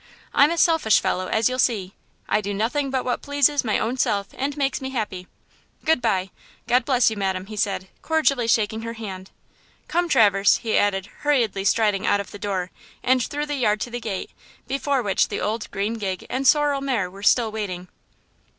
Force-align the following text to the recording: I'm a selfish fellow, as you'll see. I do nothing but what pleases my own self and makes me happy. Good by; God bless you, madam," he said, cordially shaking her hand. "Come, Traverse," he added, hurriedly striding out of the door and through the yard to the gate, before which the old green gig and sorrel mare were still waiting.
I'm 0.33 0.49
a 0.49 0.57
selfish 0.57 0.99
fellow, 0.99 1.27
as 1.27 1.47
you'll 1.47 1.59
see. 1.59 1.93
I 2.27 2.41
do 2.41 2.55
nothing 2.55 2.89
but 2.89 3.05
what 3.05 3.21
pleases 3.21 3.63
my 3.63 3.77
own 3.77 3.97
self 3.97 4.29
and 4.33 4.57
makes 4.57 4.81
me 4.81 4.89
happy. 4.89 5.27
Good 5.85 6.01
by; 6.01 6.31
God 6.65 6.85
bless 6.85 7.11
you, 7.11 7.17
madam," 7.17 7.45
he 7.45 7.55
said, 7.55 7.87
cordially 8.01 8.47
shaking 8.47 8.81
her 8.81 8.93
hand. 8.93 9.29
"Come, 9.87 10.09
Traverse," 10.09 10.57
he 10.57 10.75
added, 10.75 11.05
hurriedly 11.19 11.65
striding 11.65 12.07
out 12.07 12.19
of 12.19 12.31
the 12.31 12.39
door 12.39 12.71
and 13.03 13.21
through 13.23 13.45
the 13.45 13.53
yard 13.57 13.79
to 13.81 13.91
the 13.91 13.99
gate, 13.99 14.31
before 14.67 15.03
which 15.03 15.27
the 15.27 15.39
old 15.39 15.69
green 15.69 15.93
gig 15.93 16.25
and 16.31 16.47
sorrel 16.47 16.81
mare 16.81 17.07
were 17.07 17.21
still 17.21 17.51
waiting. 17.51 17.87